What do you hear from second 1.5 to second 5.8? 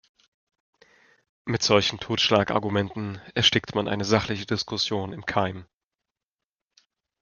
solchen Totschlagargumenten erstickt man eine sachliche Diskussion im Keim.